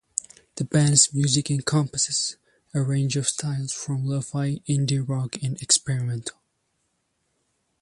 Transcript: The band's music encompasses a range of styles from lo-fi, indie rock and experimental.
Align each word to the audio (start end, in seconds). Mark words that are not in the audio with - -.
The 0.55 0.63
band's 0.63 1.13
music 1.13 1.51
encompasses 1.51 2.35
a 2.73 2.81
range 2.81 3.15
of 3.17 3.29
styles 3.29 3.71
from 3.71 4.03
lo-fi, 4.07 4.55
indie 4.67 5.07
rock 5.07 5.35
and 5.43 5.61
experimental. 5.61 6.39